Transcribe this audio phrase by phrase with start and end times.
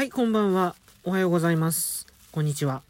[0.00, 0.76] はい、こんばんは。
[1.04, 2.06] おはようございます。
[2.32, 2.80] こんにちは。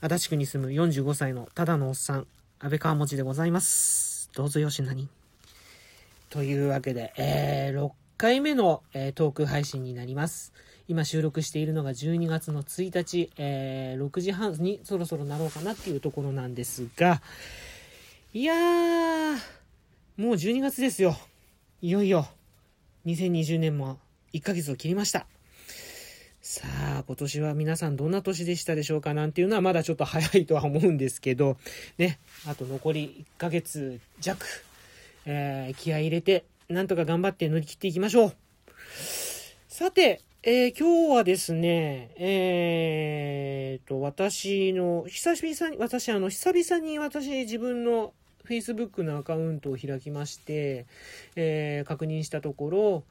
[0.00, 2.26] 足立区に住む45歳のただのおっさん、
[2.60, 4.30] 安倍川持でございます。
[4.32, 5.08] どうぞよしなに。
[6.30, 10.52] というわけで、えー、6回目の、えートーク配信になります。
[10.86, 17.22] 今収録しているのが12月の1日、えー、6時半にそろそろなろうかなっていうところなんですが、
[18.32, 19.36] いやー、
[20.16, 21.16] もう12月ですよ。
[21.82, 22.28] いよいよ、
[23.04, 23.98] 2020年も
[24.32, 25.26] 1ヶ月を切りました。
[26.48, 26.62] さ
[26.98, 31.56] あ、今年は皆さんどんな年でしたでしょうかなんていうのはまだちょっと早いとは思うんですけど、
[31.98, 34.46] ね、あと残り1ヶ月弱、
[35.24, 38.32] えー気合入れて、なんとか頑張って乗り切っていきましょう。
[39.66, 48.12] さて、えー今日はですね、えーと、私の、久々に、私、あの、久々に私、自分の
[48.48, 50.86] Facebook のアカウントを開きまして、
[51.34, 53.04] えー確認したところ、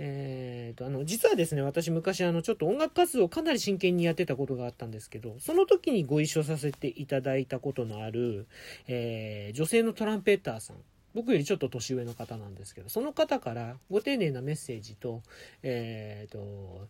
[0.00, 8.46] えーと、あの、実はですね、私昔あの、ちょっと音楽活動をかなり真剣にやってたことがあったんですけど、その時にご一緒させていただいたことのある、
[8.86, 10.76] えー女性のトランペッターさん。
[11.14, 15.22] 僕よりちょっと年上の方なんですけど、その方からご丁寧なメッセージと、
[15.62, 16.86] えーと、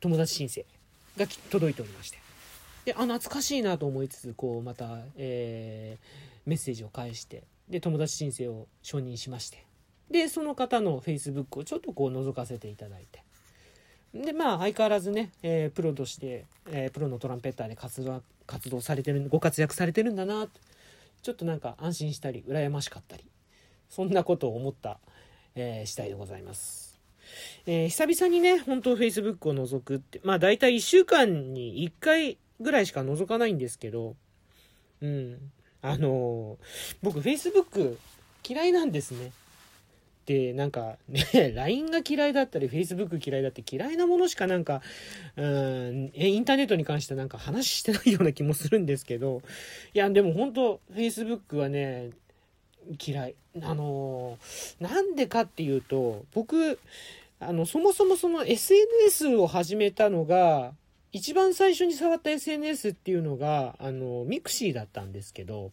[0.00, 0.66] 友達申請
[1.16, 2.18] が届いておりまして。
[2.84, 9.69] で、あ、懐かしいなと思いつつ、こう、また、えーメッセージを返して、で、友達申請を承認しまして。
[10.10, 13.22] で、その方の Facebook をちょっとこう覗かせていただいて。
[14.14, 20.48] で、まあ、相変わらずね、えープロとして、えープロのトランペッターで活動、活動されてる、ご活躍されてるんだな、
[21.22, 23.24] ちょっとなんか安心したり、羨ましかったり、
[23.88, 24.98] そんなことを思った、
[25.54, 26.98] えー次第でございます。
[27.66, 34.16] えー久々にね、本当 Facebook を覗くって、まあ大体1週間に1回ぐらいしか覗かないんですけど、
[35.00, 35.38] うん。
[35.82, 37.96] あのー僕 Facebook
[38.46, 39.30] 嫌いなんですね。
[40.30, 41.24] で、なんかね、
[41.56, 44.80] LINE が嫌いだったり Facebook 嫌いだって嫌いなものしかなんか、
[45.36, 49.42] うん、インターネットに関してなんか話してないような気もするんですけど、
[49.92, 52.10] いや、でも本当 Facebook はね、
[53.04, 53.34] 嫌い。
[53.60, 54.38] あの
[54.78, 56.78] なんでかっていうと、僕、
[57.40, 60.74] あの、そもそもその SNS を始めたのが、
[61.10, 65.72] 一番最初に触った SNS っていうのが、あの、ミクシーだったんですけど、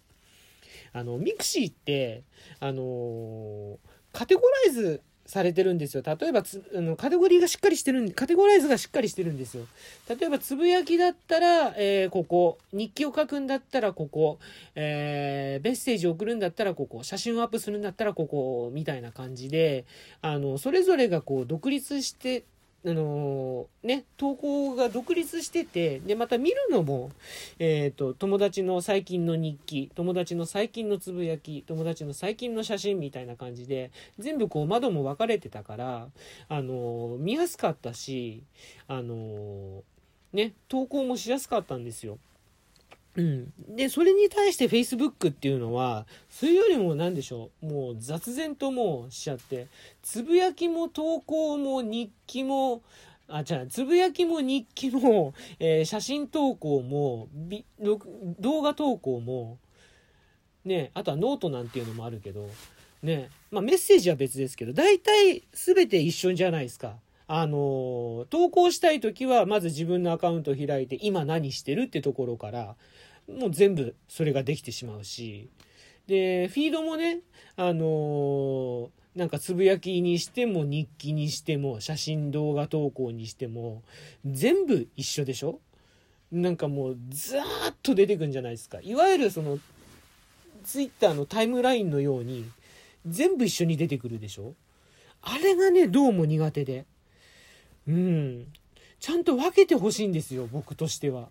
[0.94, 2.24] あの、ミクシーって、
[2.60, 3.78] あの
[4.18, 6.02] カテゴライズされてるんですよ。
[6.04, 9.68] 例えばつ、あの、カテゴリーがしっかりしてるん、カテゴライズがしっかりしてるんですよ。
[10.10, 14.40] 例えば、つぶやきだったら、えーここ、日記を書くんだったらここ、
[14.74, 19.86] えーメッセージを送るんだったらここ、写真をアップするんだったらここ、みたいな感じで、
[20.24, 22.44] あの、それぞれがこう、独立して、
[22.86, 27.12] あのね、投稿が独立してて、で、また見るのも、
[27.60, 36.08] えっ、と、友達の最近の日記、友達の最近のつぶやき、友達の最近の写真みたいな感じで、全部こう窓も分かれてたから、
[36.50, 38.44] あの見やすかったし、
[38.88, 39.84] あの
[40.32, 42.20] ね、投稿もしやすかったんですよ。
[43.18, 43.52] うん。
[43.76, 49.68] で、それに対して Facebook っていうのは、それよりも何でしょう、もう雑然ともうしちゃって、
[50.04, 52.84] つぶやきも投稿も日記も、
[53.28, 57.28] あ、じゃあ、つぶやきも日記も、えー写真投稿も、
[58.40, 59.58] 動画投稿も、
[60.64, 62.48] ね、あとはノートなんていうのもあるけど、
[63.02, 66.98] ね、まあメッセージは別ですけど、大体全て一緒じゃないですか。
[67.30, 72.76] あの投稿したい時は、まず自分のアカウントを開いて、今何してるってところから、
[73.28, 75.50] もう全部それができてしまうし、
[76.08, 77.20] で、フィードもね、
[77.56, 83.82] あのーなんかつぶやきにしても日記にしても写真動画投稿にしても
[84.28, 85.60] 全部一緒でしょ？
[86.32, 88.78] なんかもうザーッと出てくんじゃないですか。
[88.84, 89.58] いわゆるその
[90.64, 92.46] ツイッターのタイムラインのように
[93.08, 94.54] 全部一緒に出てくるでしょ？
[95.24, 96.86] あれがねどうも苦手で。
[97.88, 98.46] うん。
[99.00, 101.30] ちゃんと分けてほしいんですよ僕としては。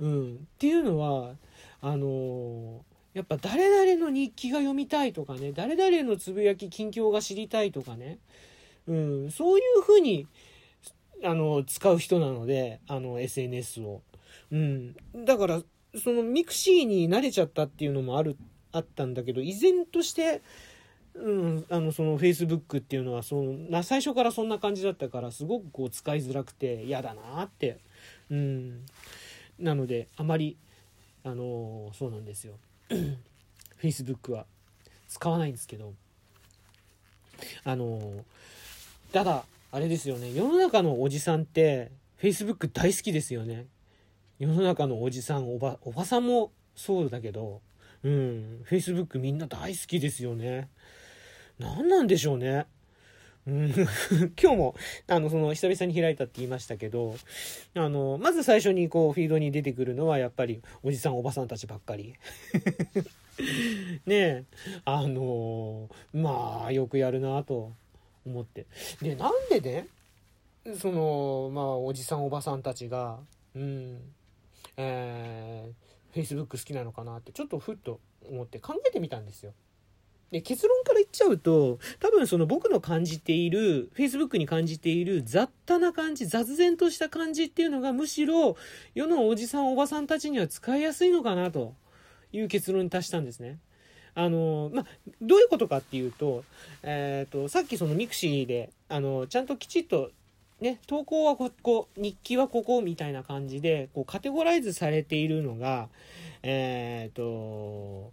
[0.00, 0.34] うん。
[0.34, 1.34] っていうのは
[1.80, 8.18] あのやっぱ誰々の日記が読みたいとかね誰々のつぶやき近況が知りたいとかね、
[8.86, 10.26] うん、そういうふうに
[11.24, 14.02] あの使う人なのであの SNS を、
[14.50, 14.94] うん、
[15.24, 15.62] だから
[16.02, 18.36] そのミクシーに慣れちゃったっていうのもある
[18.72, 20.40] あったんだけど依然として、
[21.14, 27.78] うん、あのその Facebook っていうのはその最初からそんな感じだったからすごくこう使いづらくて嫌だなって、
[28.30, 28.86] うん、
[29.62, 30.56] なのであまり
[31.24, 32.54] あのそうなんですよ。
[33.82, 34.46] Facebook は
[35.08, 35.94] 使わないんですけど
[37.64, 38.24] あの
[39.12, 40.34] ただあれですよね。
[40.34, 43.66] 世の中のおじさんって Facebook 大好きですよね。
[44.38, 47.60] 世の中のおじさんおばおばさんもそうだけど
[48.02, 50.68] うん Facebook みんな大好きですよね。
[51.58, 52.66] 何なんでしょうね。
[53.46, 53.70] うん、
[54.40, 54.74] 今日も、
[55.08, 57.16] あの、その、久々に開いたって言いましたけど、
[57.74, 62.14] あの、まず最初にこう、フィードに出てくるのは、やっぱり、おじさんおばさんたちばっかり。
[64.06, 64.44] ねえ、
[64.84, 67.72] あのまあ、よくやるなと
[68.24, 68.66] 思って。
[69.00, 69.88] で、なんでね、
[70.78, 73.18] その、まあ、おじさんおばさんたちが、
[73.56, 73.98] うん、
[74.76, 77.98] えー、Facebook 好きなのかなって、ちょっとふっと
[78.28, 79.52] 思って考えてみたんですよ。
[80.32, 88.56] で、結論から言っちゃうと、多分その僕の感じている、Facebook に感じている雑多な感じ、雑然とした感じっていうのがむしろ
[88.94, 91.74] 世のおじさんおばさんたちには使いやすいのかなと
[92.32, 93.58] いう結論に達したんですね。
[94.14, 94.86] あの、まあ、
[95.20, 96.44] どういうことかっていうと、
[96.82, 100.10] えっ、ー、と、さっきそのミクシーで、あの、ちゃんときちっと
[100.62, 105.88] ね、投稿はここ、日記はここみたいな感じで、こうカテゴライズされているのが、
[106.42, 108.12] えっ、ー、と、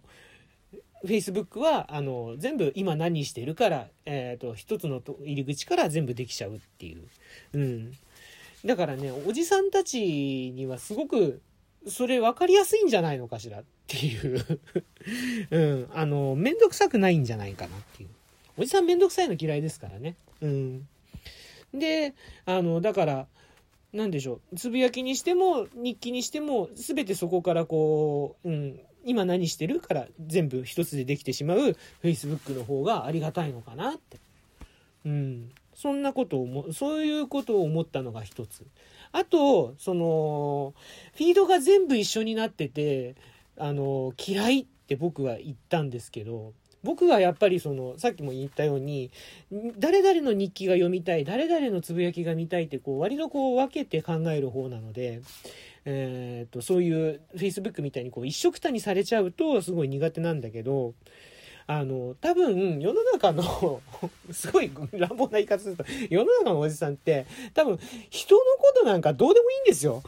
[1.04, 7.02] Facebook は、あの、全部今何してるから、え、ー、と、一つの入り口から全部できちゃうっていう。
[7.54, 7.92] うん。
[8.64, 11.40] だからね、おじさんたちにはすごく、
[11.86, 14.44] それ分かりやすいんじゃないのかしらっていう
[15.50, 15.90] うん。
[15.94, 18.08] あの、めんどくさくないんじゃないかなっていう。
[18.58, 20.16] おじさんめんどくさいの嫌いですからね。
[20.42, 20.88] うん。
[21.72, 22.14] で、
[22.44, 23.26] あの、だから、
[23.92, 24.56] なんでしょう。
[24.56, 34.18] つぶやきにしても、日記にしても、すべてそこからこう、うん、今何してるから全部一つでできてしまう Facebook の方がありがたいのかなって。
[35.04, 35.50] うん。
[35.74, 38.66] そんなことを思、そういうことを思ったのが一つ。
[39.12, 40.74] あと、その、
[41.14, 43.16] フィードが全部一緒になってて、
[43.56, 46.52] あの、嫌いって僕は言ったんですけど、
[46.82, 49.10] 僕はやっぱりその、さっきも言ったように、
[49.78, 55.20] 誰々の日記が読みたい、誰々のつぶやきが見たいって、こう、割とこう分けて考える方なので、
[55.84, 60.94] えー、と、そういう Facebook みたいにこう一緒くたにされちゃうとすごい苦手なんだけど、
[61.66, 63.80] あの、多分、世の中の
[64.32, 67.78] すごい乱暴な言い方すると、世の中のおじさんって、多分、
[68.10, 70.02] 人のことなんかどうでもいいんですよ。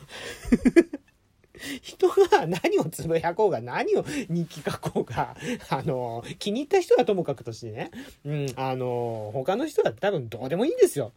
[1.81, 5.37] 人が何をつぶやこうが、何を日記書こうが、
[5.71, 7.91] あの、気に入った人はともかくとしてね、
[8.25, 11.13] うん、あの、他の人は多分どうでもいいんですよ。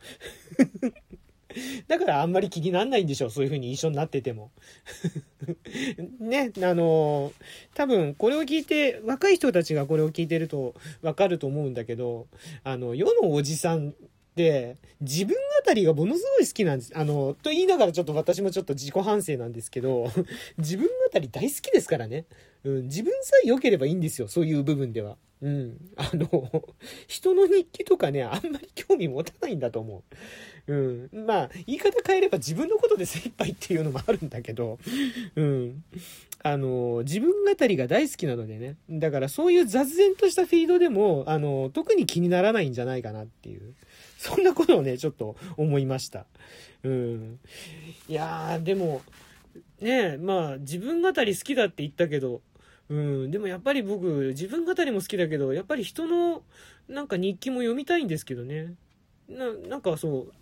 [1.87, 3.29] だからあんまり気になんないんでしょう。
[3.29, 4.51] そういう風に一緒になってても。
[6.19, 7.33] ね、あの
[7.73, 12.27] 多分これを聞いて、若い人たちがこれを聞いてるとわかると思うんだけど、
[12.63, 13.93] あの、世のおじさん
[14.35, 15.35] で、自分
[15.65, 16.91] 語りがものすごい好きなんです。
[16.95, 20.11] あの、と言いながらちょっと私もちょっと自己反省なんですけど、
[20.57, 22.25] 自分語り大好きですからね。
[22.63, 24.27] うん、自分さえ良ければいいんですよ。
[24.27, 25.17] そういう部分では。
[25.41, 25.77] うん。
[25.95, 26.63] あの、
[27.07, 30.03] 人の日記とかね、あんまり興味持たないんだと思
[30.67, 30.73] う。
[30.73, 31.25] うん。
[31.25, 34.79] まあ、言い方変えれば自分のことで精一杯っていうのもあるんだけど、
[35.35, 35.83] うん。
[36.41, 38.75] あの、自分語りが大好きなのでね。
[38.89, 43.73] だからそういう雑然としたフィードでも、あの、特に気にならないんじゃないかなっていう。
[44.25, 46.25] そんなことをね、ちょっと思いました。
[46.83, 47.39] うん。
[48.07, 49.03] いやー、でも、
[49.79, 52.41] ねまあ、自分語り好きだって言ったけど、
[52.89, 56.41] うん、でもやっぱり僕、自分語りも好きだけど、やっぱり人の
[56.87, 58.73] なんか日記も読みたいんですけどね。
[59.29, 60.33] な、なんかそう、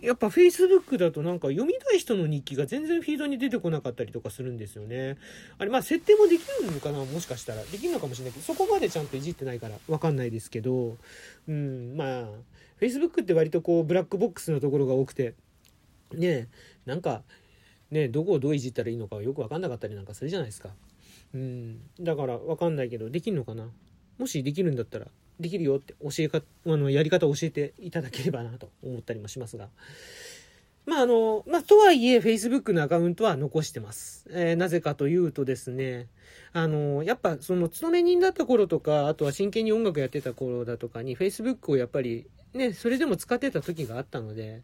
[0.00, 5.16] やっぱ Facebook だとなんか読みたい人の日記が全然フィードに出てこなかったりとかするんですよね。
[5.58, 6.98] あれ、まあ設定もできるのかな？
[7.04, 7.62] もしかしたら。
[7.64, 10.96] できるのかもしれないけど、そこまでちゃんといじってないからわかんないですけど、
[11.48, 12.28] うん、まあ、
[12.80, 15.34] Facebook って割とこうブラックボックスのところが多くて、
[16.12, 16.48] ね
[16.84, 17.22] なんか、
[17.90, 20.70] ねどこをどういじったらいいのかよくわかんなかったりなんかするじゃないですか。
[21.34, 21.80] うん。
[22.00, 23.68] だからわかんないけど、できるのかな？
[24.18, 25.06] もしできるんだったら、
[25.40, 29.68] できるよって教えか、あの、やり方を教えていただければなと思ったりもしますが。
[30.86, 34.24] まあ、あの、まあ、とはいえ、Facebook のアカウントは残してます。
[34.30, 36.06] えー、なぜかというとですね、
[36.52, 44.62] あの、やっぱ、その、勤め人だった頃とか、あとは真剣に音楽やってた頃だとかに、Facebook をやっぱり、ね、それでも使ってた時があったので、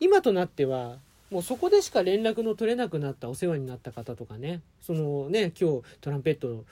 [0.00, 6.64] 今となっては、もうそこでしか連絡の取れなくなったお世話になった方とかね、そのね、今日トランペット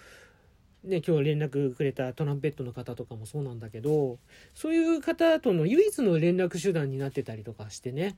[0.84, 4.18] ね、今日連絡くれたトランペットの方とかもそうなんだけど、
[4.54, 8.16] そういう方との唯一の連絡手段になってたりとかしてね。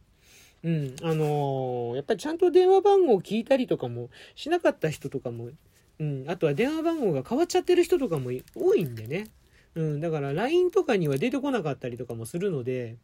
[0.64, 5.50] うん、あのー、やっぱりちゃんと電話番号を聞いたりとかもしなかった人とかも、
[5.98, 9.28] うん、あとは電話番号が変わっちゃってる人とかも多いんでね。
[9.74, 12.96] うん、だから LINE とかには出てこなかったりとかもするので、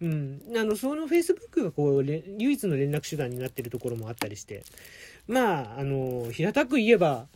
[0.00, 4.64] うん、あの、その Facebook がこう、唯一の連絡手段になってるところもあったりして、
[5.28, 7.28] まあ、あの、平たく言えば、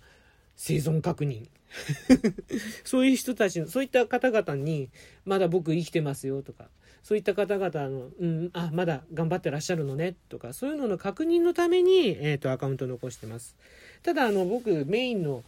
[0.57, 1.47] 生存確認。
[2.85, 4.91] そういう人たちの、そういった方々に、
[5.25, 6.69] まだ僕生きてますよとか、
[7.03, 13.57] そういった方々の、うん、あ、まだ頑張ってらっしゃるのねとか、そういうのの確認のために、えっ、ー、と、アカウント残してます。
[14.03, 15.45] ただ、あの、僕、メインの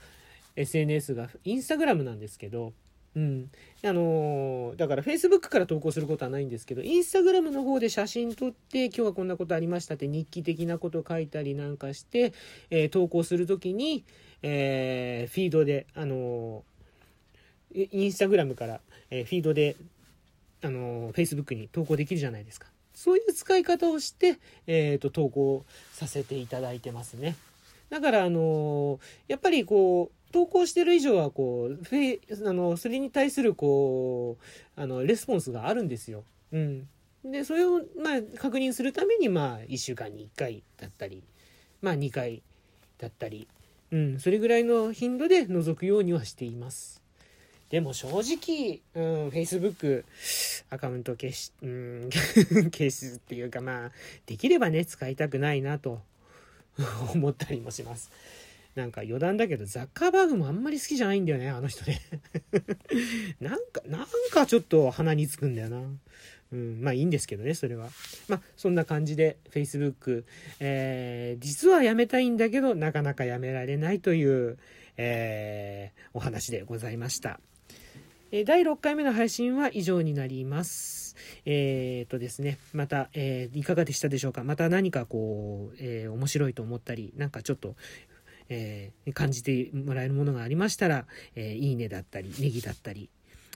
[0.56, 2.72] SNS がインスタグラムなんですけど、
[3.14, 3.50] うん。
[3.84, 12.32] あのーだから Facebook から投稿することはないんですけど、Instagram の方で写真撮って、今日はこんなことありましたって日記的なこと書いたりなんかして、
[12.70, 14.04] えー投稿するときに、
[14.42, 19.76] えーフィードで、あのーインスタグラムから、えフィードで、
[20.62, 22.68] あのー Facebook に投稿できるじゃないですか。
[22.94, 27.36] そういう使い方をして、えーと、投稿させていただいてますね。
[27.88, 34.38] だから、あのやっぱりこう、投稿してる以上は、こう、フェあの、それに対する、こ
[34.76, 36.24] う、あの、レスポンスがあるんですよ。
[36.52, 36.88] うん。
[37.24, 41.22] で、それを、まあ、確認するために、まあ、1週間に1回だったり、
[41.80, 42.42] まあ、2回
[42.98, 43.46] だったり、
[43.92, 47.02] うん、それぐらいの頻度で覗くようにはしています。
[47.68, 50.04] でも正直、うん、Facebook
[50.68, 52.10] アカウント消し、うん、
[52.70, 53.92] 消すっていうかまあ、
[54.26, 56.02] できればね、使いたくないなと
[57.14, 58.10] 思ったりもします。
[58.74, 62.00] なんか余談だけど、ザッカーバーグもあんまり好きじゃないんだよね、あの人ね。
[63.40, 65.82] なんか、なんかちょっと鼻につくんだよな。
[66.52, 67.90] うん、まあいいんですけどね、それは。
[68.28, 70.24] まあそんな感じで Facebook、
[70.60, 74.58] えー、実はやめたいんだけど、なかなかやめられないという、
[74.96, 77.40] えー、お話でございました。
[78.30, 81.16] え第6回目の配信は以上になります。
[81.44, 84.42] えー、とですね、また、えーいかがでしたでしょうか？
[84.44, 87.76] また何かこう、えー面白いと思ったり、なんかちょっと、
[88.48, 93.10] えー感じてもらえるものがありましたら、えーいいねだったり、ネギだったり、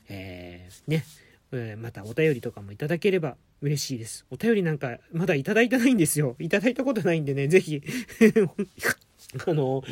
[0.08, 1.04] えーね、
[1.52, 4.26] えまたお便りとかもいただければ嬉しいです。
[4.30, 6.36] お便りなんかまだいただいてないんですよ。
[6.38, 7.82] いただいたことないんでね、ぜひ、
[9.46, 9.82] あの、お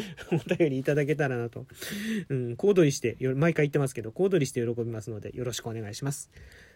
[0.57, 1.67] 便りいただけたらなと。
[2.29, 6.31] うん、小躍りして、毎回言ってますけど、小躍りして喜びますので、よろしくお願いします。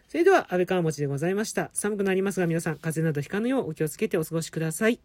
[0.07, 1.69] それでは、安倍川餅でございました。
[1.73, 4.99] 寒くなりますが、皆さん、風邪などひかぬようお気をつけてお過ごしください。